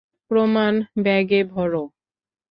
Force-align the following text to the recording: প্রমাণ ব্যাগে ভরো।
প্রমাণ 0.31 0.73
ব্যাগে 1.03 1.41
ভরো। 1.45 1.83